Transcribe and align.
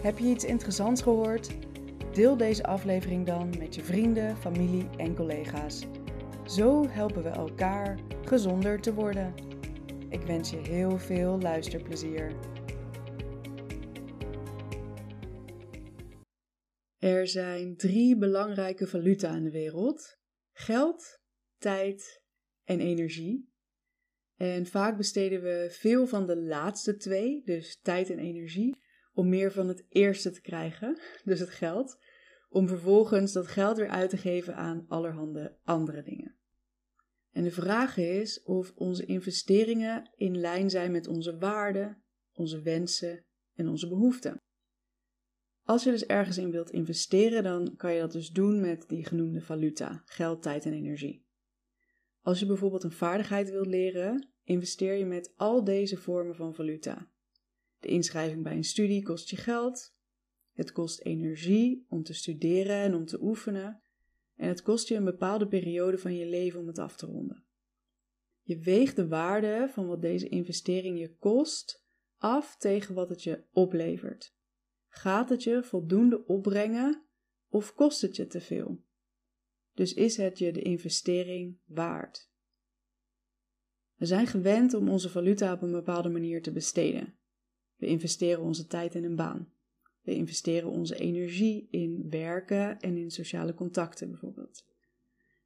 Heb 0.00 0.18
je 0.18 0.24
iets 0.24 0.44
interessants 0.44 1.02
gehoord? 1.02 1.50
Deel 2.14 2.36
deze 2.36 2.64
aflevering 2.64 3.26
dan 3.26 3.58
met 3.58 3.74
je 3.74 3.84
vrienden, 3.84 4.36
familie 4.36 4.88
en 4.96 5.14
collega's. 5.14 5.86
Zo 6.46 6.88
helpen 6.88 7.22
we 7.22 7.28
elkaar 7.28 8.00
gezonder 8.24 8.80
te 8.80 8.94
worden. 8.94 9.34
Ik 10.08 10.22
wens 10.22 10.50
je 10.50 10.56
heel 10.56 10.98
veel 10.98 11.40
luisterplezier. 11.40 12.32
Er 16.98 17.26
zijn 17.26 17.76
drie 17.76 18.16
belangrijke 18.16 18.86
valuta 18.86 19.36
in 19.36 19.44
de 19.44 19.50
wereld: 19.50 20.18
geld, 20.52 21.20
tijd 21.58 22.22
en 22.64 22.80
energie. 22.80 23.48
En 24.36 24.66
vaak 24.66 24.96
besteden 24.96 25.42
we 25.42 25.66
veel 25.70 26.06
van 26.06 26.26
de 26.26 26.36
laatste 26.36 26.96
twee, 26.96 27.42
dus 27.44 27.80
tijd 27.80 28.10
en 28.10 28.18
energie, 28.18 28.88
om 29.20 29.28
meer 29.28 29.52
van 29.52 29.68
het 29.68 29.84
eerste 29.88 30.30
te 30.30 30.40
krijgen, 30.40 30.98
dus 31.24 31.40
het 31.40 31.50
geld, 31.50 31.98
om 32.48 32.68
vervolgens 32.68 33.32
dat 33.32 33.46
geld 33.46 33.76
weer 33.76 33.88
uit 33.88 34.10
te 34.10 34.16
geven 34.16 34.56
aan 34.56 34.84
allerhande 34.88 35.58
andere 35.64 36.02
dingen. 36.02 36.36
En 37.30 37.42
de 37.42 37.50
vraag 37.50 37.96
is 37.96 38.42
of 38.42 38.72
onze 38.74 39.04
investeringen 39.04 40.10
in 40.16 40.36
lijn 40.36 40.70
zijn 40.70 40.92
met 40.92 41.06
onze 41.06 41.38
waarden, 41.38 42.02
onze 42.32 42.62
wensen 42.62 43.24
en 43.54 43.68
onze 43.68 43.88
behoeften. 43.88 44.42
Als 45.62 45.84
je 45.84 45.90
dus 45.90 46.06
ergens 46.06 46.38
in 46.38 46.50
wilt 46.50 46.70
investeren, 46.70 47.42
dan 47.42 47.76
kan 47.76 47.92
je 47.92 48.00
dat 48.00 48.12
dus 48.12 48.30
doen 48.30 48.60
met 48.60 48.88
die 48.88 49.04
genoemde 49.04 49.40
valuta, 49.40 50.02
geld, 50.04 50.42
tijd 50.42 50.64
en 50.64 50.72
energie. 50.72 51.26
Als 52.20 52.40
je 52.40 52.46
bijvoorbeeld 52.46 52.84
een 52.84 52.92
vaardigheid 52.92 53.50
wilt 53.50 53.66
leren, 53.66 54.28
investeer 54.44 54.94
je 54.94 55.06
met 55.06 55.32
al 55.36 55.64
deze 55.64 55.96
vormen 55.96 56.34
van 56.34 56.54
valuta. 56.54 57.10
De 57.80 57.88
inschrijving 57.88 58.42
bij 58.42 58.56
een 58.56 58.64
studie 58.64 59.02
kost 59.02 59.30
je 59.30 59.36
geld. 59.36 59.94
Het 60.52 60.72
kost 60.72 61.00
energie 61.00 61.86
om 61.88 62.02
te 62.02 62.14
studeren 62.14 62.76
en 62.76 62.94
om 62.94 63.06
te 63.06 63.22
oefenen. 63.22 63.82
En 64.36 64.48
het 64.48 64.62
kost 64.62 64.88
je 64.88 64.94
een 64.94 65.04
bepaalde 65.04 65.48
periode 65.48 65.98
van 65.98 66.14
je 66.14 66.26
leven 66.26 66.60
om 66.60 66.66
het 66.66 66.78
af 66.78 66.96
te 66.96 67.06
ronden. 67.06 67.44
Je 68.42 68.58
weegt 68.58 68.96
de 68.96 69.08
waarde 69.08 69.68
van 69.70 69.86
wat 69.86 70.02
deze 70.02 70.28
investering 70.28 70.98
je 70.98 71.16
kost 71.16 71.86
af 72.16 72.56
tegen 72.56 72.94
wat 72.94 73.08
het 73.08 73.22
je 73.22 73.44
oplevert. 73.52 74.36
Gaat 74.88 75.28
het 75.28 75.42
je 75.42 75.62
voldoende 75.62 76.26
opbrengen 76.26 77.06
of 77.48 77.74
kost 77.74 78.00
het 78.00 78.16
je 78.16 78.26
te 78.26 78.40
veel? 78.40 78.84
Dus 79.74 79.94
is 79.94 80.16
het 80.16 80.38
je 80.38 80.52
de 80.52 80.62
investering 80.62 81.58
waard? 81.64 82.30
We 83.94 84.06
zijn 84.06 84.26
gewend 84.26 84.74
om 84.74 84.88
onze 84.88 85.10
valuta 85.10 85.52
op 85.52 85.62
een 85.62 85.72
bepaalde 85.72 86.08
manier 86.08 86.42
te 86.42 86.52
besteden. 86.52 87.19
We 87.80 87.86
investeren 87.86 88.42
onze 88.42 88.66
tijd 88.66 88.94
in 88.94 89.04
een 89.04 89.16
baan. 89.16 89.48
We 90.02 90.14
investeren 90.14 90.70
onze 90.70 90.96
energie 90.96 91.68
in 91.70 92.06
werken 92.10 92.80
en 92.80 92.96
in 92.96 93.10
sociale 93.10 93.54
contacten 93.54 94.10
bijvoorbeeld. 94.10 94.66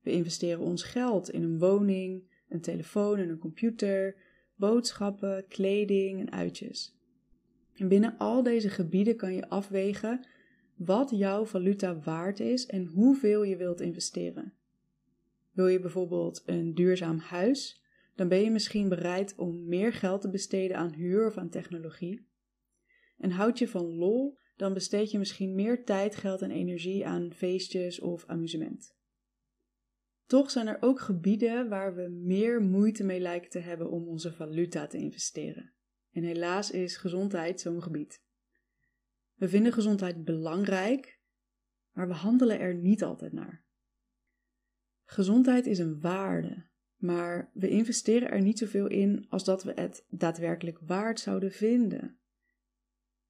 We 0.02 0.10
investeren 0.10 0.60
ons 0.60 0.82
geld 0.82 1.30
in 1.30 1.42
een 1.42 1.58
woning, 1.58 2.22
een 2.48 2.60
telefoon 2.60 3.18
en 3.18 3.28
een 3.28 3.38
computer, 3.38 4.16
boodschappen, 4.54 5.46
kleding 5.48 6.20
en 6.20 6.32
uitjes. 6.32 6.98
En 7.74 7.88
binnen 7.88 8.18
al 8.18 8.42
deze 8.42 8.68
gebieden 8.68 9.16
kan 9.16 9.34
je 9.34 9.48
afwegen 9.48 10.26
wat 10.76 11.10
jouw 11.10 11.44
valuta 11.44 11.98
waard 11.98 12.40
is 12.40 12.66
en 12.66 12.86
hoeveel 12.86 13.42
je 13.42 13.56
wilt 13.56 13.80
investeren. 13.80 14.52
Wil 15.52 15.66
je 15.66 15.80
bijvoorbeeld 15.80 16.42
een 16.46 16.74
duurzaam 16.74 17.18
huis, 17.18 17.83
dan 18.14 18.28
ben 18.28 18.40
je 18.40 18.50
misschien 18.50 18.88
bereid 18.88 19.34
om 19.36 19.68
meer 19.68 19.92
geld 19.92 20.20
te 20.20 20.30
besteden 20.30 20.76
aan 20.76 20.92
huur 20.92 21.26
of 21.26 21.36
aan 21.36 21.50
technologie. 21.50 22.28
En 23.16 23.30
houd 23.30 23.58
je 23.58 23.68
van 23.68 23.84
lol, 23.84 24.38
dan 24.56 24.74
besteed 24.74 25.10
je 25.10 25.18
misschien 25.18 25.54
meer 25.54 25.84
tijd, 25.84 26.16
geld 26.16 26.42
en 26.42 26.50
energie 26.50 27.06
aan 27.06 27.32
feestjes 27.32 28.00
of 28.00 28.26
amusement. 28.26 28.96
Toch 30.26 30.50
zijn 30.50 30.66
er 30.66 30.76
ook 30.80 31.00
gebieden 31.00 31.68
waar 31.68 31.94
we 31.94 32.08
meer 32.08 32.62
moeite 32.62 33.04
mee 33.04 33.20
lijken 33.20 33.50
te 33.50 33.58
hebben 33.58 33.90
om 33.90 34.08
onze 34.08 34.32
valuta 34.32 34.86
te 34.86 34.98
investeren. 34.98 35.72
En 36.10 36.22
helaas 36.22 36.70
is 36.70 36.96
gezondheid 36.96 37.60
zo'n 37.60 37.82
gebied. 37.82 38.22
We 39.34 39.48
vinden 39.48 39.72
gezondheid 39.72 40.24
belangrijk, 40.24 41.20
maar 41.92 42.08
we 42.08 42.14
handelen 42.14 42.60
er 42.60 42.74
niet 42.74 43.02
altijd 43.02 43.32
naar. 43.32 43.64
Gezondheid 45.04 45.66
is 45.66 45.78
een 45.78 46.00
waarde, 46.00 46.66
maar 47.04 47.50
we 47.52 47.68
investeren 47.68 48.30
er 48.30 48.40
niet 48.40 48.58
zoveel 48.58 48.86
in 48.86 49.26
als 49.28 49.44
dat 49.44 49.62
we 49.62 49.72
het 49.74 50.06
daadwerkelijk 50.08 50.78
waard 50.80 51.20
zouden 51.20 51.52
vinden. 51.52 52.18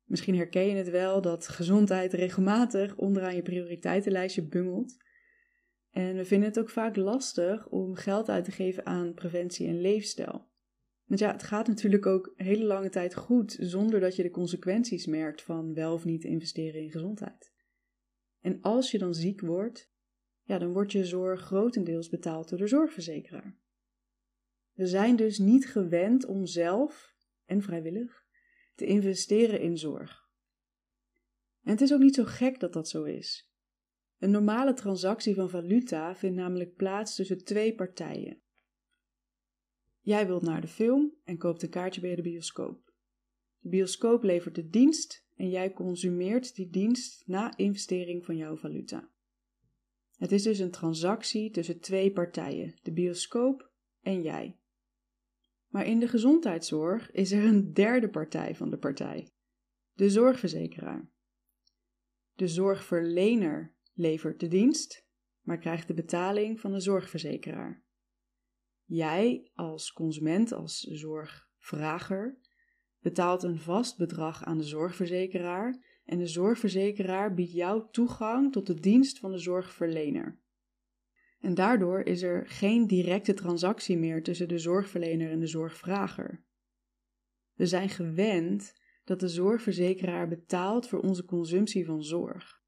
Misschien 0.05 0.37
herken 0.37 0.67
je 0.67 0.75
het 0.75 0.91
wel 0.91 1.21
dat 1.21 1.49
gezondheid 1.49 2.13
regelmatig 2.13 2.97
onderaan 2.97 3.35
je 3.35 3.43
prioriteitenlijstje 3.43 4.47
bungelt. 4.47 4.97
En 5.91 6.17
we 6.17 6.25
vinden 6.25 6.49
het 6.49 6.59
ook 6.59 6.71
vaak 6.71 6.97
lastig 6.97 7.69
om 7.69 7.95
geld 7.95 8.29
uit 8.29 8.45
te 8.45 8.51
geven 8.51 8.87
aan 8.87 9.15
preventie 9.15 9.69
en 9.69 9.81
leefstijl. 9.81 10.49
Want 11.05 11.21
ja, 11.21 11.33
het 11.33 11.43
gaat 11.43 11.67
natuurlijk 11.67 12.07
ook 12.07 12.33
hele 12.37 12.65
lange 12.65 12.91
tijd 12.91 13.15
goed 13.15 13.57
zonder 13.61 14.01
dat 14.01 14.17
je 14.17 14.23
de 14.23 14.31
consequenties 14.31 15.07
merkt 15.07 15.43
van 15.43 15.75
wel 15.75 15.93
of 15.93 16.05
niet 16.05 16.25
investeren 16.25 16.81
in 16.81 16.91
gezondheid. 16.91 17.53
En 18.41 18.61
als 18.61 18.91
je 18.91 18.99
dan 18.99 19.15
ziek 19.15 19.41
wordt, 19.41 19.93
ja, 20.43 20.59
dan 20.59 20.73
wordt 20.73 20.93
je 20.93 21.05
zorg 21.05 21.41
grotendeels 21.41 22.09
betaald 22.09 22.49
door 22.49 22.59
de 22.59 22.67
zorgverzekeraar. 22.67 23.63
We 24.75 24.87
zijn 24.87 25.17
dus 25.17 25.39
niet 25.39 25.67
gewend 25.67 26.25
om 26.25 26.47
zelf 26.47 27.15
en 27.45 27.63
vrijwillig 27.63 28.25
te 28.75 28.87
investeren 28.87 29.61
in 29.61 29.79
zorg. 29.79 30.29
En 31.63 31.71
het 31.71 31.81
is 31.81 31.93
ook 31.93 32.01
niet 32.01 32.15
zo 32.15 32.25
gek 32.25 32.61
dat 32.61 32.73
dat 32.73 32.89
zo 32.89 33.03
is. 33.05 33.53
Een 34.19 34.31
normale 34.31 34.75
transactie 34.75 35.35
van 35.35 35.51
valuta 35.51 36.17
vindt 36.17 36.37
namelijk 36.37 36.75
plaats 36.75 37.15
tussen 37.15 37.45
twee 37.45 37.75
partijen. 37.75 38.43
Jij 40.01 40.27
wilt 40.27 40.43
naar 40.43 40.61
de 40.61 40.69
film 40.69 41.15
en 41.25 41.39
koopt 41.39 41.63
een 41.63 41.71
kaartje 41.71 42.01
bij 42.01 42.15
de 42.15 42.23
bioscoop. 42.23 42.93
De 43.59 43.69
bioscoop 43.69 44.23
levert 44.23 44.55
de 44.55 44.69
dienst 44.69 45.27
en 45.35 45.51
jij 45.51 45.73
consumeert 45.73 46.55
die 46.55 46.71
dienst 46.71 47.27
na 47.27 47.57
investering 47.57 48.25
van 48.25 48.37
jouw 48.37 48.57
valuta. 48.57 49.11
Het 50.17 50.33
is 50.33 50.43
dus 50.43 50.59
een 50.59 50.71
transactie 50.71 51.51
tussen 51.51 51.81
twee 51.81 52.13
partijen, 52.13 52.75
de 52.83 52.93
bioscoop 52.93 53.73
en 54.01 54.23
jij. 54.23 54.59
Maar 55.75 55.87
in 55.87 55.99
de 55.99 56.09
gezondheidszorg 56.09 57.11
is 57.11 57.33
er 57.33 57.45
een 57.45 57.73
derde 57.73 58.09
partij 58.09 58.55
van 58.55 58.71
de 58.71 58.79
partij, 58.79 59.31
de 59.93 60.11
zorgverzekeraar. 60.11 61.11
De 62.35 62.49
zorgverlener 62.49 63.75
levert 63.93 64.41
de 64.41 64.49
dienst, 64.49 65.07
maar 65.41 65.59
krijgt 65.59 65.87
de 65.87 65.95
betaling 65.95 66.61
van 66.61 66.73
de 66.73 66.81
zorgverzekeraar. 66.81 67.85
Jij 68.85 69.51
als 69.55 69.93
consument, 69.93 70.53
als 70.53 70.81
zorgvrager, 70.81 72.39
betaalt 72.99 73.43
een 73.43 73.59
vast 73.59 73.97
bedrag 73.97 74.45
aan 74.45 74.59
de 74.59 74.65
zorgverzekeraar 74.65 76.01
en 76.05 76.19
de 76.19 76.27
zorgverzekeraar 76.27 77.35
biedt 77.35 77.53
jou 77.53 77.91
toegang 77.91 78.53
tot 78.53 78.67
de 78.67 78.81
dienst 78.81 79.19
van 79.19 79.31
de 79.31 79.39
zorgverlener. 79.39 80.41
En 81.45 81.55
daardoor 81.55 82.01
is 82.01 82.23
er 82.23 82.47
geen 82.47 82.87
directe 82.87 83.35
transactie 83.35 83.99
meer 83.99 84.23
tussen 84.23 84.49
de 84.49 84.59
zorgverlener 84.59 85.31
en 85.31 85.41
de 85.41 85.47
zorgvrager. 85.47 86.45
We 87.55 87.67
zijn 87.67 87.89
gewend 87.89 88.81
dat 89.05 89.21
de 89.21 89.29
zorgverzekeraar 89.29 90.29
betaalt 90.29 90.89
voor 90.89 91.01
onze 91.01 91.25
consumptie 91.25 91.85
van 91.85 92.03
zorg. 92.03 92.63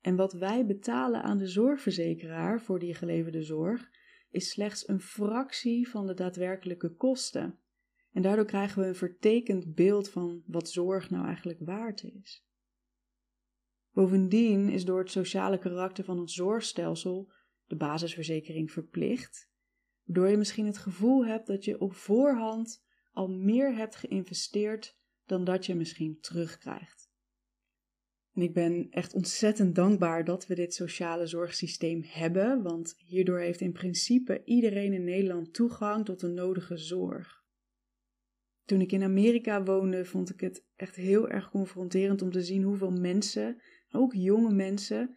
En 0.00 0.16
wat 0.16 0.32
wij 0.32 0.66
betalen 0.66 1.22
aan 1.22 1.38
de 1.38 1.46
zorgverzekeraar 1.46 2.60
voor 2.60 2.78
die 2.78 2.94
geleverde 2.94 3.42
zorg 3.42 3.90
is 4.30 4.50
slechts 4.50 4.88
een 4.88 5.00
fractie 5.00 5.88
van 5.88 6.06
de 6.06 6.14
daadwerkelijke 6.14 6.94
kosten. 6.94 7.58
En 8.12 8.22
daardoor 8.22 8.46
krijgen 8.46 8.82
we 8.82 8.88
een 8.88 8.94
vertekend 8.94 9.74
beeld 9.74 10.10
van 10.10 10.42
wat 10.46 10.70
zorg 10.70 11.10
nou 11.10 11.26
eigenlijk 11.26 11.60
waard 11.60 12.04
is. 12.04 12.46
Bovendien 13.92 14.68
is 14.68 14.84
door 14.84 14.98
het 14.98 15.10
sociale 15.10 15.58
karakter 15.58 16.04
van 16.04 16.18
het 16.18 16.30
zorgstelsel 16.30 17.32
de 17.72 17.78
basisverzekering 17.78 18.70
verplicht, 18.70 19.50
waardoor 20.04 20.28
je 20.28 20.36
misschien 20.36 20.66
het 20.66 20.78
gevoel 20.78 21.26
hebt 21.26 21.46
dat 21.46 21.64
je 21.64 21.80
op 21.80 21.94
voorhand 21.94 22.84
al 23.12 23.28
meer 23.28 23.74
hebt 23.74 23.96
geïnvesteerd 23.96 24.98
dan 25.24 25.44
dat 25.44 25.66
je 25.66 25.74
misschien 25.74 26.20
terugkrijgt. 26.20 27.10
En 28.32 28.42
ik 28.42 28.52
ben 28.52 28.86
echt 28.90 29.14
ontzettend 29.14 29.74
dankbaar 29.74 30.24
dat 30.24 30.46
we 30.46 30.54
dit 30.54 30.74
sociale 30.74 31.26
zorgsysteem 31.26 32.02
hebben, 32.06 32.62
want 32.62 32.94
hierdoor 32.96 33.40
heeft 33.40 33.60
in 33.60 33.72
principe 33.72 34.42
iedereen 34.44 34.92
in 34.92 35.04
Nederland 35.04 35.54
toegang 35.54 36.04
tot 36.04 36.20
de 36.20 36.28
nodige 36.28 36.76
zorg. 36.76 37.44
Toen 38.64 38.80
ik 38.80 38.92
in 38.92 39.02
Amerika 39.02 39.62
woonde, 39.62 40.04
vond 40.04 40.30
ik 40.30 40.40
het 40.40 40.66
echt 40.76 40.96
heel 40.96 41.28
erg 41.28 41.50
confronterend 41.50 42.22
om 42.22 42.30
te 42.30 42.42
zien 42.42 42.62
hoeveel 42.62 42.90
mensen, 42.90 43.62
ook 43.90 44.14
jonge 44.14 44.54
mensen, 44.54 45.16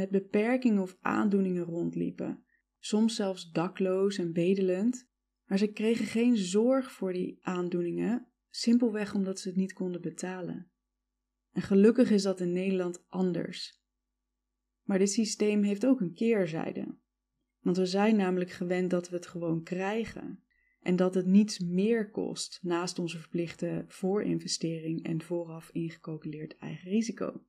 met 0.00 0.10
beperkingen 0.10 0.82
of 0.82 0.96
aandoeningen 1.00 1.64
rondliepen. 1.64 2.44
Soms 2.78 3.14
zelfs 3.14 3.50
dakloos 3.50 4.18
en 4.18 4.32
bedelend. 4.32 5.08
Maar 5.46 5.58
ze 5.58 5.72
kregen 5.72 6.06
geen 6.06 6.36
zorg 6.36 6.92
voor 6.92 7.12
die 7.12 7.38
aandoeningen, 7.40 8.26
simpelweg 8.50 9.14
omdat 9.14 9.40
ze 9.40 9.48
het 9.48 9.56
niet 9.56 9.72
konden 9.72 10.00
betalen. 10.00 10.70
En 11.52 11.62
gelukkig 11.62 12.10
is 12.10 12.22
dat 12.22 12.40
in 12.40 12.52
Nederland 12.52 13.04
anders. 13.08 13.82
Maar 14.82 14.98
dit 14.98 15.10
systeem 15.10 15.62
heeft 15.62 15.86
ook 15.86 16.00
een 16.00 16.14
keerzijde. 16.14 16.98
Want 17.60 17.76
we 17.76 17.86
zijn 17.86 18.16
namelijk 18.16 18.50
gewend 18.50 18.90
dat 18.90 19.08
we 19.08 19.16
het 19.16 19.26
gewoon 19.26 19.62
krijgen 19.62 20.42
en 20.80 20.96
dat 20.96 21.14
het 21.14 21.26
niets 21.26 21.58
meer 21.58 22.10
kost 22.10 22.58
naast 22.62 22.98
onze 22.98 23.18
verplichte 23.18 23.84
voorinvestering 23.86 25.04
en 25.04 25.22
vooraf 25.22 25.70
ingecalculeerd 25.72 26.56
eigen 26.56 26.90
risico. 26.90 27.44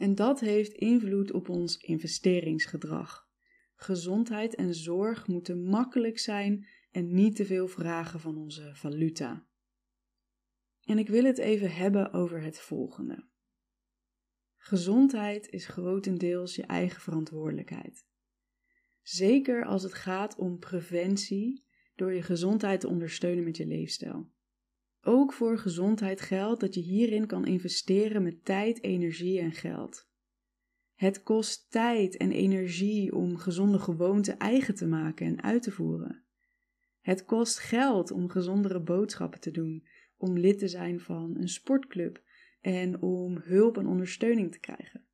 En 0.00 0.14
dat 0.14 0.40
heeft 0.40 0.72
invloed 0.72 1.32
op 1.32 1.48
ons 1.48 1.76
investeringsgedrag. 1.76 3.28
Gezondheid 3.74 4.54
en 4.54 4.74
zorg 4.74 5.26
moeten 5.26 5.64
makkelijk 5.64 6.18
zijn 6.18 6.66
en 6.90 7.14
niet 7.14 7.36
te 7.36 7.44
veel 7.44 7.68
vragen 7.68 8.20
van 8.20 8.36
onze 8.36 8.70
valuta. 8.74 9.46
En 10.84 10.98
ik 10.98 11.08
wil 11.08 11.24
het 11.24 11.38
even 11.38 11.72
hebben 11.72 12.12
over 12.12 12.42
het 12.42 12.60
volgende. 12.60 13.28
Gezondheid 14.56 15.48
is 15.48 15.66
grotendeels 15.66 16.54
je 16.54 16.62
eigen 16.62 17.00
verantwoordelijkheid. 17.00 18.06
Zeker 19.02 19.64
als 19.64 19.82
het 19.82 19.94
gaat 19.94 20.36
om 20.36 20.58
preventie 20.58 21.64
door 21.94 22.12
je 22.12 22.22
gezondheid 22.22 22.80
te 22.80 22.88
ondersteunen 22.88 23.44
met 23.44 23.56
je 23.56 23.66
leefstijl. 23.66 24.30
Ook 25.02 25.32
voor 25.32 25.58
gezondheid 25.58 26.20
geldt 26.20 26.60
dat 26.60 26.74
je 26.74 26.80
hierin 26.80 27.26
kan 27.26 27.46
investeren 27.46 28.22
met 28.22 28.44
tijd, 28.44 28.82
energie 28.82 29.40
en 29.40 29.52
geld. 29.52 30.08
Het 30.94 31.22
kost 31.22 31.70
tijd 31.70 32.16
en 32.16 32.32
energie 32.32 33.14
om 33.14 33.36
gezonde 33.36 33.78
gewoonten 33.78 34.38
eigen 34.38 34.74
te 34.74 34.86
maken 34.86 35.26
en 35.26 35.42
uit 35.42 35.62
te 35.62 35.70
voeren. 35.70 36.24
Het 37.00 37.24
kost 37.24 37.58
geld 37.58 38.10
om 38.10 38.28
gezondere 38.28 38.80
boodschappen 38.80 39.40
te 39.40 39.50
doen, 39.50 39.86
om 40.16 40.38
lid 40.38 40.58
te 40.58 40.68
zijn 40.68 41.00
van 41.00 41.36
een 41.36 41.48
sportclub 41.48 42.22
en 42.60 43.02
om 43.02 43.36
hulp 43.36 43.78
en 43.78 43.86
ondersteuning 43.86 44.52
te 44.52 44.60
krijgen. 44.60 45.04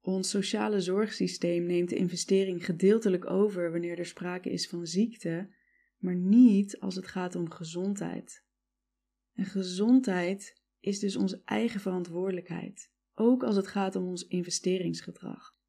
Ons 0.00 0.30
sociale 0.30 0.80
zorgsysteem 0.80 1.66
neemt 1.66 1.88
de 1.88 1.96
investering 1.96 2.64
gedeeltelijk 2.64 3.30
over 3.30 3.70
wanneer 3.70 3.98
er 3.98 4.06
sprake 4.06 4.50
is 4.50 4.68
van 4.68 4.86
ziekte 4.86 5.48
maar 6.02 6.16
niet 6.16 6.80
als 6.80 6.94
het 6.94 7.06
gaat 7.06 7.34
om 7.34 7.50
gezondheid. 7.50 8.44
En 9.34 9.44
gezondheid 9.44 10.60
is 10.80 10.98
dus 10.98 11.16
onze 11.16 11.42
eigen 11.44 11.80
verantwoordelijkheid, 11.80 12.90
ook 13.14 13.42
als 13.42 13.56
het 13.56 13.66
gaat 13.66 13.96
om 13.96 14.06
ons 14.06 14.26
investeringsgedrag. 14.26 15.60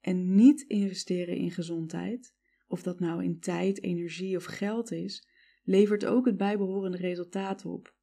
En 0.00 0.34
niet 0.34 0.60
investeren 0.60 1.36
in 1.36 1.50
gezondheid, 1.50 2.34
of 2.66 2.82
dat 2.82 3.00
nou 3.00 3.24
in 3.24 3.40
tijd, 3.40 3.82
energie 3.82 4.36
of 4.36 4.44
geld 4.44 4.92
is, 4.92 5.28
levert 5.62 6.04
ook 6.04 6.26
het 6.26 6.36
bijbehorende 6.36 6.96
resultaat 6.96 7.64
op. 7.64 7.94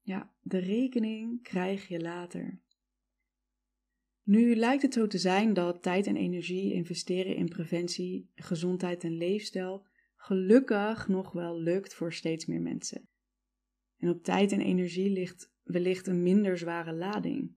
Ja, 0.00 0.34
de 0.40 0.58
rekening 0.58 1.42
krijg 1.42 1.88
je 1.88 2.00
later. 2.00 2.60
Nu 4.22 4.56
lijkt 4.56 4.82
het 4.82 4.94
zo 4.94 5.06
te 5.06 5.18
zijn 5.18 5.54
dat 5.54 5.82
tijd 5.82 6.06
en 6.06 6.16
energie 6.16 6.72
investeren 6.72 7.36
in 7.36 7.48
preventie, 7.48 8.30
gezondheid 8.34 9.04
en 9.04 9.16
leefstijl 9.16 9.86
gelukkig 10.16 11.08
nog 11.08 11.32
wel 11.32 11.60
lukt 11.60 11.94
voor 11.94 12.12
steeds 12.12 12.46
meer 12.46 12.60
mensen. 12.60 13.08
En 13.98 14.08
op 14.08 14.22
tijd 14.22 14.52
en 14.52 14.60
energie 14.60 15.10
ligt 15.10 15.52
wellicht 15.62 16.06
een 16.06 16.22
minder 16.22 16.58
zware 16.58 16.92
lading. 16.92 17.56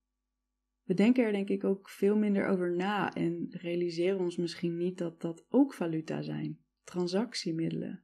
We 0.84 0.94
denken 0.94 1.24
er 1.24 1.32
denk 1.32 1.50
ik 1.50 1.64
ook 1.64 1.90
veel 1.90 2.18
minder 2.18 2.48
over 2.48 2.76
na 2.76 3.14
en 3.14 3.48
realiseren 3.50 4.20
ons 4.20 4.38
misschien 4.38 4.78
niet 4.78 4.98
dat 4.98 5.22
dat 5.22 5.46
ook 5.50 5.74
valuta 5.74 6.22
zijn, 6.22 6.60
transactiemiddelen. 6.84 8.04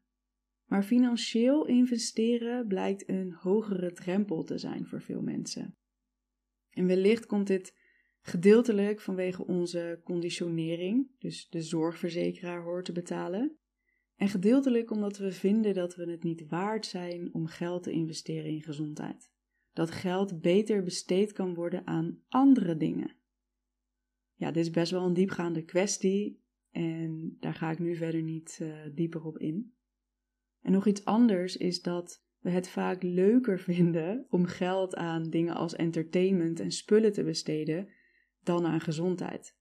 Maar 0.65 0.83
financieel 0.83 1.65
investeren 1.65 2.67
blijkt 2.67 3.09
een 3.09 3.33
hogere 3.33 3.91
drempel 3.91 4.43
te 4.43 4.57
zijn 4.57 4.87
voor 4.87 5.01
veel 5.01 5.21
mensen. 5.21 5.75
En 6.69 6.85
wellicht 6.85 7.25
komt 7.25 7.47
dit 7.47 7.75
gedeeltelijk 8.21 9.01
vanwege 9.01 9.45
onze 9.45 9.99
conditionering, 10.03 11.11
dus 11.19 11.49
de 11.49 11.61
zorgverzekeraar 11.61 12.63
hoort 12.63 12.85
te 12.85 12.91
betalen, 12.91 13.57
en 14.17 14.27
gedeeltelijk 14.27 14.91
omdat 14.91 15.17
we 15.17 15.31
vinden 15.31 15.73
dat 15.73 15.95
we 15.95 16.11
het 16.11 16.23
niet 16.23 16.47
waard 16.47 16.85
zijn 16.85 17.33
om 17.33 17.47
geld 17.47 17.83
te 17.83 17.91
investeren 17.91 18.51
in 18.51 18.63
gezondheid. 18.63 19.31
Dat 19.73 19.91
geld 19.91 20.41
beter 20.41 20.83
besteed 20.83 21.31
kan 21.31 21.53
worden 21.53 21.87
aan 21.87 22.21
andere 22.27 22.77
dingen. 22.77 23.15
Ja, 24.33 24.51
dit 24.51 24.63
is 24.63 24.71
best 24.71 24.91
wel 24.91 25.05
een 25.05 25.13
diepgaande 25.13 25.63
kwestie 25.63 26.43
en 26.71 27.37
daar 27.39 27.53
ga 27.53 27.71
ik 27.71 27.79
nu 27.79 27.95
verder 27.95 28.21
niet 28.21 28.59
uh, 28.61 28.75
dieper 28.93 29.25
op 29.25 29.37
in. 29.37 29.75
En 30.61 30.71
nog 30.71 30.87
iets 30.87 31.05
anders 31.05 31.57
is 31.57 31.81
dat 31.81 32.25
we 32.39 32.49
het 32.49 32.69
vaak 32.69 33.03
leuker 33.03 33.59
vinden 33.69 34.25
om 34.29 34.45
geld 34.45 34.95
aan 34.95 35.29
dingen 35.29 35.55
als 35.55 35.75
entertainment 35.75 36.59
en 36.59 36.71
spullen 36.71 37.13
te 37.13 37.23
besteden 37.23 37.89
dan 38.43 38.65
aan 38.65 38.81
gezondheid. 38.81 39.55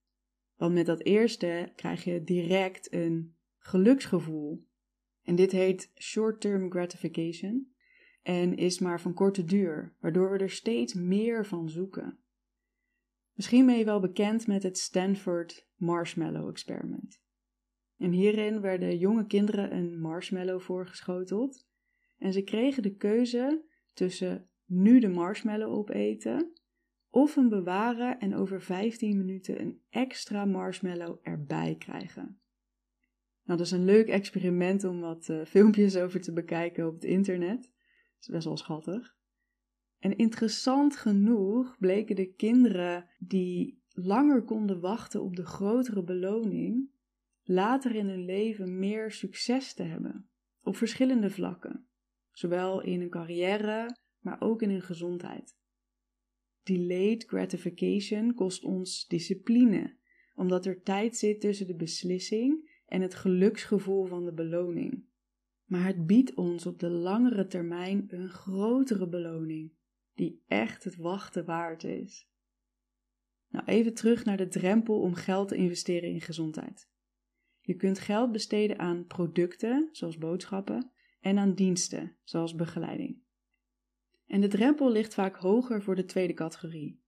Want 0.57 0.75
met 0.75 0.87
dat 0.87 1.03
eerste 1.03 1.73
krijg 1.75 2.05
je 2.05 2.23
direct 2.23 2.93
een 2.93 3.36
geluksgevoel. 3.67 4.67
En 5.23 5.35
dit 5.35 5.53
heet 5.53 5.93
short-term 5.95 6.71
gratification 6.71 7.75
en 8.23 8.57
is 8.57 8.79
maar 8.79 9.01
van 9.01 9.15
korte 9.15 9.45
duur, 9.45 9.97
waardoor 10.01 10.31
we 10.31 10.39
er 10.39 10.51
steeds 10.51 10.95
meer 10.95 11.47
van 11.47 11.69
zoeken. 11.69 12.19
Misschien 13.33 13.67
ben 13.67 13.79
je 13.79 13.85
wel 13.85 14.01
bekend 14.01 14.47
met 14.47 14.63
het 14.63 14.79
Stanford 14.79 15.69
Marshmallow 15.75 16.49
Experiment. 16.49 17.23
En 17.97 18.13
hierin 18.13 18.61
werden 18.61 18.99
jonge 18.99 19.27
kinderen 19.27 19.77
een 19.77 20.01
marshmallow 20.01 20.61
voorgeschoteld 20.61 21.67
en 22.19 22.33
ze 22.33 22.43
kregen 22.43 22.83
de 22.83 22.97
keuze 22.97 23.65
tussen 23.93 24.49
nu 24.65 24.99
de 24.99 25.09
marshmallow 25.09 25.73
opeten 25.73 26.53
of 27.11 27.35
hem 27.35 27.49
bewaren 27.49 28.19
en 28.19 28.35
over 28.35 28.63
15 28.63 29.17
minuten 29.17 29.61
een 29.61 29.81
extra 29.91 30.45
marshmallow 30.45 31.19
erbij 31.23 31.77
krijgen. 31.79 32.41
Nou, 33.47 33.59
dat 33.59 33.67
is 33.67 33.73
een 33.73 33.85
leuk 33.85 34.09
experiment 34.09 34.85
om 34.85 35.01
wat 35.01 35.29
uh, 35.29 35.45
filmpjes 35.45 35.97
over 35.97 36.21
te 36.21 36.33
bekijken 36.33 36.87
op 36.87 36.95
het 36.95 37.05
internet. 37.05 37.61
Dat 37.61 38.21
is 38.21 38.29
best 38.29 38.45
wel 38.45 38.57
schattig. 38.57 39.17
En 39.99 40.17
interessant 40.17 40.97
genoeg 40.97 41.77
bleken 41.79 42.17
de 42.17 42.33
kinderen 42.33 43.11
die 43.19 43.83
langer 43.89 44.43
konden 44.43 44.81
wachten 44.81 45.23
op 45.23 45.37
de 45.37 45.45
grotere 45.45 46.03
beloning, 46.03 46.91
later 47.43 47.95
in 47.95 48.09
hun 48.09 48.25
leven 48.25 48.79
meer 48.79 49.11
succes 49.11 49.75
te 49.75 49.83
hebben. 49.83 50.29
Op 50.63 50.77
verschillende 50.77 51.31
vlakken. 51.31 51.87
Zowel 52.33 52.83
in 52.83 53.01
hun 53.01 53.11
carrière, 53.11 53.97
maar 54.21 54.41
ook 54.41 54.63
in 54.63 54.71
hun 54.71 54.83
gezondheid. 54.83 55.57
Delayed 56.63 57.25
gratification 57.25 58.35
kost 58.35 58.65
ons 58.65 59.07
discipline, 59.07 59.97
omdat 60.35 60.67
er 60.67 60.83
tijd 60.83 61.17
zit 61.17 61.41
tussen 61.41 61.67
de 61.67 61.77
beslissing 61.77 62.66
en 62.87 63.01
het 63.01 63.15
geluksgevoel 63.15 64.07
van 64.07 64.25
de 64.25 64.33
beloning. 64.33 65.05
Maar 65.65 65.87
het 65.87 66.07
biedt 66.07 66.35
ons 66.35 66.67
op 66.67 66.79
de 66.79 66.91
langere 66.91 67.47
termijn 67.47 68.05
een 68.09 68.29
grotere 68.29 69.09
beloning, 69.09 69.73
die 70.15 70.43
echt 70.47 70.85
het 70.85 70.97
wachten 70.97 71.45
waard 71.45 71.85
is. 71.85 72.29
Nou, 73.49 73.65
even 73.65 73.95
terug 73.95 74.25
naar 74.25 74.37
de 74.37 74.49
drempel 74.49 75.01
om 75.01 75.15
geld 75.15 75.49
te 75.49 75.57
investeren 75.57 76.11
in 76.11 76.21
gezondheid. 76.21 76.91
Je 77.61 77.75
kunt 77.75 77.99
geld 77.99 78.33
besteden 78.33 78.79
aan 78.79 79.07
producten, 79.07 79.89
zoals 79.93 80.19
boodschappen, 80.19 80.91
en 81.21 81.39
aan 81.39 81.55
diensten, 81.55 82.17
zoals 82.25 82.55
begeleiding. 82.55 83.19
En 84.27 84.41
de 84.41 84.49
drempel 84.49 84.91
ligt 84.91 85.15
vaak 85.15 85.37
hoger 85.37 85.83
voor 85.83 85.95
de 85.95 86.05
tweede 86.05 86.33
categorie. 86.33 87.05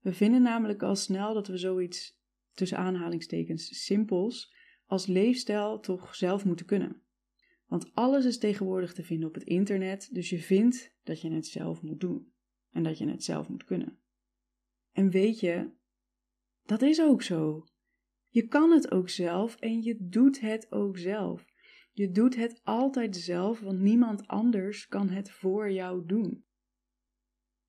We 0.00 0.12
vinden 0.12 0.42
namelijk 0.42 0.82
al 0.82 0.96
snel 0.96 1.34
dat 1.34 1.46
we 1.46 1.56
zoiets 1.56 2.20
tussen 2.52 2.78
aanhalingstekens 2.78 3.84
simpels 3.84 4.54
als 4.86 5.06
leefstijl 5.06 5.80
toch 5.80 6.14
zelf 6.14 6.44
moeten 6.44 6.66
kunnen. 6.66 7.02
Want 7.66 7.94
alles 7.94 8.24
is 8.24 8.38
tegenwoordig 8.38 8.92
te 8.92 9.04
vinden 9.04 9.28
op 9.28 9.34
het 9.34 9.44
internet, 9.44 10.08
dus 10.12 10.30
je 10.30 10.38
vindt 10.38 10.94
dat 11.02 11.20
je 11.20 11.30
het 11.30 11.46
zelf 11.46 11.82
moet 11.82 12.00
doen 12.00 12.32
en 12.70 12.82
dat 12.82 12.98
je 12.98 13.08
het 13.08 13.24
zelf 13.24 13.48
moet 13.48 13.64
kunnen. 13.64 13.98
En 14.92 15.10
weet 15.10 15.40
je, 15.40 15.70
dat 16.62 16.82
is 16.82 17.00
ook 17.00 17.22
zo. 17.22 17.66
Je 18.28 18.46
kan 18.46 18.70
het 18.70 18.90
ook 18.90 19.08
zelf 19.08 19.56
en 19.56 19.82
je 19.82 19.96
doet 20.00 20.40
het 20.40 20.72
ook 20.72 20.98
zelf. 20.98 21.44
Je 21.92 22.10
doet 22.10 22.36
het 22.36 22.60
altijd 22.62 23.16
zelf, 23.16 23.60
want 23.60 23.80
niemand 23.80 24.26
anders 24.26 24.86
kan 24.86 25.08
het 25.08 25.30
voor 25.30 25.70
jou 25.70 26.06
doen. 26.06 26.44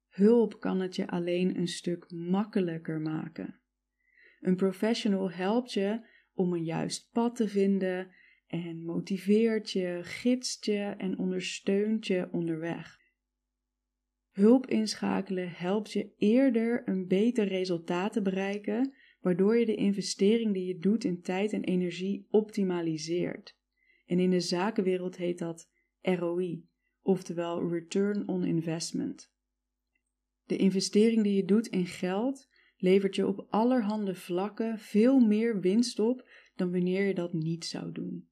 Hulp 0.07 0.59
kan 0.59 0.79
het 0.79 0.95
je 0.95 1.07
alleen 1.07 1.57
een 1.57 1.67
stuk 1.67 2.11
makkelijker 2.11 3.01
maken. 3.01 3.59
Een 4.39 4.55
professional 4.55 5.31
helpt 5.31 5.73
je 5.73 6.07
om 6.35 6.53
een 6.53 6.63
juist 6.63 7.09
pad 7.11 7.35
te 7.35 7.47
vinden 7.47 8.11
en 8.47 8.85
motiveert 8.85 9.71
je, 9.71 9.99
gidst 10.01 10.65
je 10.65 10.93
en 10.97 11.17
ondersteunt 11.17 12.07
je 12.07 12.27
onderweg. 12.31 12.99
Hulp 14.31 14.67
inschakelen 14.67 15.51
helpt 15.51 15.91
je 15.91 16.13
eerder 16.17 16.81
een 16.85 17.07
beter 17.07 17.47
resultaat 17.47 18.13
te 18.13 18.21
bereiken, 18.21 18.93
waardoor 19.21 19.57
je 19.57 19.65
de 19.65 19.75
investering 19.75 20.53
die 20.53 20.65
je 20.65 20.77
doet 20.77 21.03
in 21.03 21.21
tijd 21.21 21.53
en 21.53 21.63
energie 21.63 22.27
optimaliseert. 22.29 23.57
En 24.05 24.19
in 24.19 24.29
de 24.29 24.39
zakenwereld 24.39 25.17
heet 25.17 25.37
dat 25.37 25.69
ROI, 26.01 26.65
oftewel 27.01 27.69
Return 27.69 28.27
on 28.27 28.43
Investment. 28.43 29.33
De 30.45 30.57
investering 30.57 31.23
die 31.23 31.35
je 31.35 31.45
doet 31.45 31.67
in 31.67 31.85
geld 31.85 32.47
levert 32.85 33.15
je 33.15 33.27
op 33.27 33.45
allerhande 33.49 34.15
vlakken 34.15 34.79
veel 34.79 35.19
meer 35.19 35.59
winst 35.59 35.99
op 35.99 36.29
dan 36.55 36.71
wanneer 36.71 37.07
je 37.07 37.13
dat 37.13 37.33
niet 37.33 37.65
zou 37.65 37.91
doen. 37.91 38.29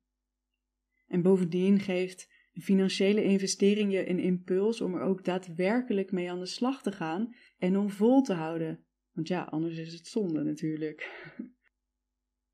En 1.08 1.22
bovendien 1.22 1.80
geeft 1.80 2.32
een 2.54 2.62
financiële 2.62 3.24
investering 3.24 3.92
je 3.92 4.10
een 4.10 4.20
impuls 4.20 4.82
om 4.82 4.96
er 4.96 5.02
ook 5.02 5.24
daadwerkelijk 5.24 6.12
mee 6.12 6.32
aan 6.32 6.40
de 6.40 6.46
slag 6.46 6.82
te 6.82 6.92
gaan 6.92 7.36
en 7.58 7.78
om 7.78 7.90
vol 7.90 8.22
te 8.22 8.34
houden. 8.34 8.86
Want 9.12 9.28
ja, 9.28 9.44
anders 9.44 9.78
is 9.78 9.94
het 9.94 10.08
zonde 10.08 10.44
natuurlijk. 10.44 11.02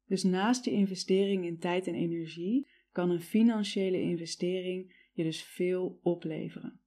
Dus 0.06 0.24
naast 0.24 0.66
je 0.66 0.72
investering 0.72 1.46
in 1.46 1.60
tijd 1.60 1.88
en 1.88 1.96
energie 1.96 2.70
kan 2.92 3.10
een 3.10 3.22
financiële 3.22 4.02
investering 4.02 5.08
je 5.12 5.24
dus 5.24 5.44
veel 5.44 6.00
opleveren. 6.02 6.79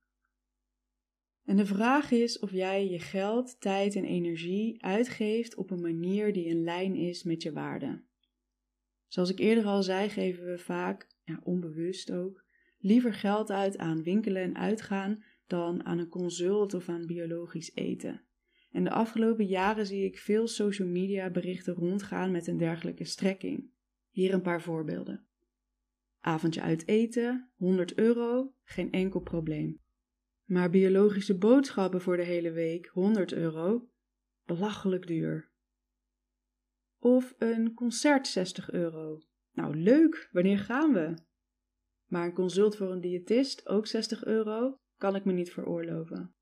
En 1.45 1.57
de 1.57 1.67
vraag 1.67 2.11
is 2.11 2.39
of 2.39 2.51
jij 2.51 2.89
je 2.89 2.99
geld, 2.99 3.61
tijd 3.61 3.97
en 3.97 4.05
energie 4.05 4.85
uitgeeft 4.85 5.55
op 5.57 5.71
een 5.71 5.81
manier 5.81 6.33
die 6.33 6.45
in 6.45 6.63
lijn 6.63 6.95
is 6.95 7.23
met 7.23 7.43
je 7.43 7.53
waarden. 7.53 8.07
Zoals 9.07 9.31
ik 9.31 9.39
eerder 9.39 9.65
al 9.65 9.83
zei, 9.83 10.09
geven 10.09 10.45
we 10.45 10.59
vaak, 10.59 11.07
ja, 11.25 11.41
onbewust 11.45 12.13
ook, 12.13 12.45
liever 12.79 13.15
geld 13.15 13.51
uit 13.51 13.79
aan 13.79 14.03
winkelen 14.03 14.43
en 14.43 14.57
uitgaan 14.57 15.25
dan 15.47 15.85
aan 15.85 15.99
een 15.99 16.09
consult 16.09 16.75
of 16.75 16.89
aan 16.89 17.07
biologisch 17.07 17.75
eten. 17.75 18.25
En 18.71 18.85
de 18.85 18.91
afgelopen 18.91 19.47
jaren 19.47 19.87
zie 19.87 20.05
ik 20.05 20.19
veel 20.19 20.47
social 20.49 20.89
media 20.89 21.31
berichten 21.31 21.75
rondgaan 21.75 22.31
met 22.31 22.47
een 22.47 22.59
dergelijke 22.59 23.05
strekking. 23.05 23.71
Hier 24.11 24.35
een 24.35 24.43
paar 24.43 24.63
voorbeelden. 24.63 25.27
Avondje 26.21 26.61
uit 26.61 26.89
eten, 26.89 27.51
100 27.57 27.95
euro, 27.95 28.55
geen 28.65 28.93
enkel 28.93 29.21
probleem. 29.21 29.82
Maar 30.45 30.71
biologische 30.71 31.39
boodschappen 31.39 32.01
voor 32.01 32.17
de 32.17 32.25
hele 32.25 32.51
week, 32.51 32.87
100 32.87 33.33
euro, 33.33 33.89
belachelijk 34.45 35.07
duur. 35.07 35.51
Of 36.99 37.35
een 37.39 37.75
concert 37.75 38.27
60 38.27 38.71
euro. 38.71 39.21
Nou 39.53 39.77
leuk, 39.77 40.29
wanneer 40.33 40.59
gaan 40.59 40.93
we? 40.93 41.15
Maar 42.07 42.25
een 42.25 42.35
consult 42.35 42.77
voor 42.77 42.93
een 42.93 43.01
diëtist, 43.01 43.69
ook 43.69 43.87
60 43.87 44.25
euro, 44.25 44.77
kan 44.97 45.17
ik 45.17 45.25
me 45.25 45.33
niet 45.33 45.53
veroorloven. 45.53 46.35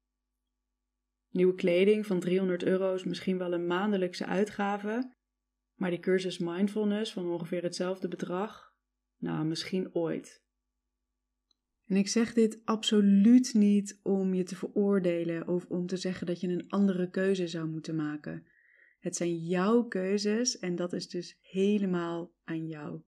Nieuwe 1.31 1.55
kleding 1.55 2.07
van 2.07 2.21
300 2.21 2.63
euro 2.63 2.95
is 2.95 3.05
misschien 3.05 3.39
wel 3.39 3.53
een 3.53 3.67
maandelijkse 3.67 4.27
uitgave, 4.27 5.15
maar 5.75 5.91
die 5.91 5.99
cursus 5.99 6.39
mindfulness 6.39 7.13
van 7.13 7.31
ongeveer 7.31 7.63
hetzelfde 7.63 8.09
bedrag, 8.09 8.73
nou 9.17 9.45
misschien 9.45 9.95
ooit. 9.95 10.43
En 11.91 11.97
ik 11.97 12.09
zeg 12.09 12.33
dit 12.33 12.61
absoluut 12.65 13.55
niet 13.55 14.01
om 14.03 14.35
je 14.35 14.43
te 14.43 14.57
veroordelen 14.57 15.49
of 15.49 15.67
om 15.67 15.87
te 15.87 15.97
zeggen 15.97 16.27
dat 16.27 16.41
je 16.41 16.49
een 16.49 16.69
andere 16.69 17.11
keuze 17.11 17.49
zou 17.49 17.69
moeten 17.69 17.97
maken. 17.97 18.47
Het 19.01 19.17
zijn 19.17 19.37
jouw 19.37 19.83
keuzes 19.83 20.59
en 20.59 20.77
dat 20.77 20.93
is 20.93 21.09
dus 21.09 21.39
helemaal 21.41 22.33
aan 22.45 22.67
jou. 22.67 23.01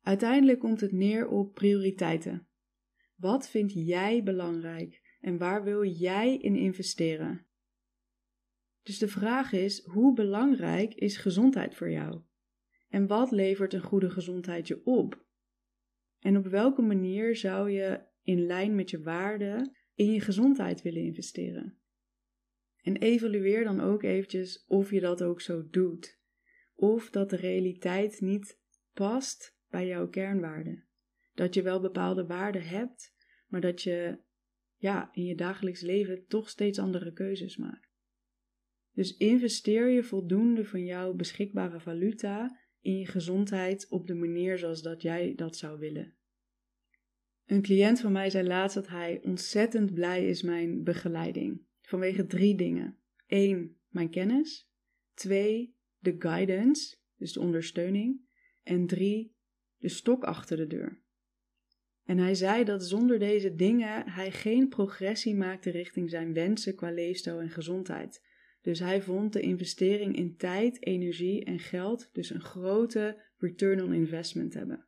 Uiteindelijk 0.00 0.58
komt 0.58 0.80
het 0.80 0.92
neer 0.92 1.28
op 1.28 1.54
prioriteiten. 1.54 2.46
Wat 3.14 3.48
vind 3.48 3.72
jij 3.72 4.22
belangrijk 4.22 5.16
en 5.20 5.38
waar 5.38 5.64
wil 5.64 5.84
jij 5.84 6.36
in 6.36 6.56
investeren? 6.56 7.46
Dus 8.82 8.98
de 8.98 9.08
vraag 9.08 9.52
is: 9.52 9.84
hoe 9.84 10.14
belangrijk 10.14 10.94
is 10.94 11.16
gezondheid 11.16 11.74
voor 11.74 11.90
jou? 11.90 12.20
En 12.88 13.06
wat 13.06 13.30
levert 13.30 13.72
een 13.72 13.82
goede 13.82 14.10
gezondheid 14.10 14.68
je 14.68 14.84
op? 14.84 15.21
En 16.22 16.36
op 16.36 16.46
welke 16.46 16.82
manier 16.82 17.36
zou 17.36 17.70
je 17.70 18.00
in 18.22 18.46
lijn 18.46 18.74
met 18.74 18.90
je 18.90 19.02
waarden 19.02 19.76
in 19.94 20.12
je 20.12 20.20
gezondheid 20.20 20.82
willen 20.82 21.02
investeren? 21.02 21.78
En 22.82 22.96
evalueer 22.96 23.64
dan 23.64 23.80
ook 23.80 24.02
eventjes 24.02 24.64
of 24.66 24.90
je 24.90 25.00
dat 25.00 25.22
ook 25.22 25.40
zo 25.40 25.68
doet. 25.70 26.20
Of 26.74 27.10
dat 27.10 27.30
de 27.30 27.36
realiteit 27.36 28.20
niet 28.20 28.58
past 28.92 29.58
bij 29.68 29.86
jouw 29.86 30.08
kernwaarden. 30.08 30.84
Dat 31.34 31.54
je 31.54 31.62
wel 31.62 31.80
bepaalde 31.80 32.26
waarden 32.26 32.62
hebt, 32.62 33.14
maar 33.46 33.60
dat 33.60 33.82
je 33.82 34.18
ja, 34.76 35.08
in 35.12 35.24
je 35.24 35.34
dagelijks 35.34 35.80
leven 35.80 36.26
toch 36.26 36.48
steeds 36.48 36.78
andere 36.78 37.12
keuzes 37.12 37.56
maakt. 37.56 37.90
Dus 38.92 39.16
investeer 39.16 39.88
je 39.88 40.02
voldoende 40.02 40.64
van 40.64 40.84
jouw 40.84 41.12
beschikbare 41.14 41.80
valuta 41.80 42.60
in 42.82 42.98
je 42.98 43.06
gezondheid 43.06 43.88
op 43.88 44.06
de 44.06 44.14
manier 44.14 44.58
zoals 44.58 44.82
dat 44.82 45.02
jij 45.02 45.34
dat 45.34 45.56
zou 45.56 45.78
willen. 45.78 46.14
Een 47.46 47.62
cliënt 47.62 48.00
van 48.00 48.12
mij 48.12 48.30
zei 48.30 48.46
laatst 48.46 48.74
dat 48.74 48.88
hij 48.88 49.20
ontzettend 49.22 49.94
blij 49.94 50.28
is 50.28 50.42
mijn 50.42 50.82
begeleiding. 50.82 51.62
Vanwege 51.80 52.26
drie 52.26 52.54
dingen. 52.54 52.98
1. 53.26 53.76
Mijn 53.88 54.10
kennis. 54.10 54.70
2. 55.14 55.76
De 55.98 56.16
guidance, 56.18 56.96
dus 57.16 57.32
de 57.32 57.40
ondersteuning. 57.40 58.20
En 58.62 58.86
3 58.86 59.34
de 59.82 59.88
stok 59.88 60.24
achter 60.24 60.56
de 60.56 60.66
deur. 60.66 61.00
En 62.04 62.18
hij 62.18 62.34
zei 62.34 62.64
dat 62.64 62.84
zonder 62.84 63.18
deze 63.18 63.54
dingen 63.54 64.08
hij 64.08 64.30
geen 64.30 64.68
progressie 64.68 65.34
maakte 65.34 65.70
richting 65.70 66.10
zijn 66.10 66.32
wensen 66.32 66.74
qua 66.74 66.90
leefstijl 66.90 67.40
en 67.40 67.50
gezondheid. 67.50 68.22
Dus 68.62 68.78
hij 68.78 69.02
vond 69.02 69.32
de 69.32 69.40
investering 69.40 70.16
in 70.16 70.36
tijd, 70.36 70.86
energie 70.86 71.44
en 71.44 71.58
geld 71.58 72.08
dus 72.12 72.30
een 72.30 72.40
grote 72.40 73.22
return 73.36 73.82
on 73.82 73.92
investment 73.92 74.54
hebben. 74.54 74.86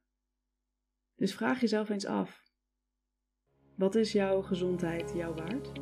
Dus 1.16 1.34
vraag 1.34 1.60
jezelf 1.60 1.88
eens 1.88 2.06
af: 2.06 2.42
wat 3.76 3.94
is 3.94 4.12
jouw 4.12 4.42
gezondheid 4.42 5.12
jouw 5.16 5.34
waard? 5.34 5.72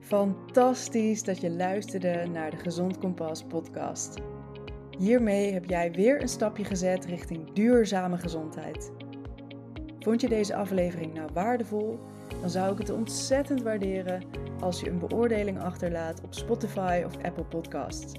Fantastisch 0.00 1.22
dat 1.22 1.40
je 1.40 1.50
luisterde 1.50 2.26
naar 2.26 2.50
de 2.50 2.56
Gezond 2.56 2.98
Kompas 2.98 3.44
podcast. 3.44 4.18
Hiermee 4.98 5.52
heb 5.52 5.64
jij 5.64 5.92
weer 5.92 6.20
een 6.20 6.28
stapje 6.28 6.64
gezet 6.64 7.04
richting 7.04 7.52
duurzame 7.52 8.18
gezondheid. 8.18 8.92
Vond 9.98 10.20
je 10.20 10.28
deze 10.28 10.54
aflevering 10.54 11.14
nou 11.14 11.30
waardevol? 11.32 11.98
Dan 12.40 12.50
zou 12.50 12.72
ik 12.72 12.78
het 12.78 12.90
ontzettend 12.90 13.62
waarderen 13.62 14.22
als 14.60 14.80
je 14.80 14.90
een 14.90 14.98
beoordeling 14.98 15.60
achterlaat 15.60 16.20
op 16.24 16.34
Spotify 16.34 17.02
of 17.06 17.22
Apple 17.22 17.44
Podcasts. 17.44 18.12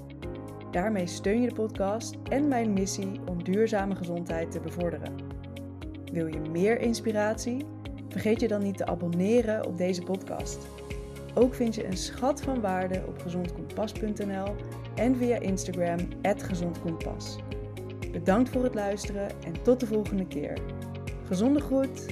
Daarmee 0.70 1.06
steun 1.06 1.40
je 1.40 1.48
de 1.48 1.54
podcast 1.54 2.14
en 2.28 2.48
mijn 2.48 2.72
missie 2.72 3.20
om 3.28 3.44
duurzame 3.44 3.94
gezondheid 3.94 4.50
te 4.50 4.60
bevorderen. 4.60 5.14
Wil 6.12 6.26
je 6.26 6.40
meer 6.50 6.80
inspiratie? 6.80 7.66
Vergeet 8.08 8.40
je 8.40 8.48
dan 8.48 8.62
niet 8.62 8.76
te 8.76 8.86
abonneren 8.86 9.66
op 9.66 9.76
deze 9.76 10.02
podcast. 10.02 10.58
Ook 11.34 11.54
vind 11.54 11.74
je 11.74 11.86
een 11.86 11.96
schat 11.96 12.42
van 12.42 12.60
waarde 12.60 13.02
op 13.06 13.20
gezondkompas.nl 13.20 14.54
en 14.94 15.16
via 15.16 15.38
Instagram 15.38 15.98
@gezondkompas. 16.22 17.38
Bedankt 18.12 18.48
voor 18.50 18.62
het 18.62 18.74
luisteren 18.74 19.28
en 19.44 19.62
tot 19.62 19.80
de 19.80 19.86
volgende 19.86 20.26
keer. 20.26 20.58
Gezonde 21.24 21.60
groet. 21.60 22.06